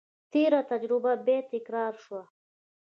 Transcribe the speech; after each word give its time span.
تېره 0.31 0.61
تجربه 0.71 1.13
بیا 1.25 1.39
تکرار 1.51 1.93
شوه. 2.03 2.21